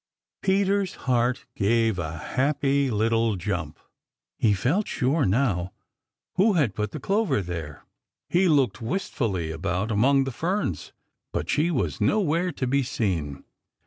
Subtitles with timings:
[0.41, 3.77] Peter's heart gave a happy little jump.
[4.39, 5.73] He felt sure now
[6.37, 7.85] who had put the clover there.
[8.27, 10.91] He looked wistfully about among the ferns,
[11.31, 13.43] but she was nowhere to be seen.